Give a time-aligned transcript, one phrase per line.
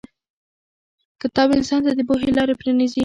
[1.21, 2.99] کتاب انسان ته د پوهې لارې پرانیزي.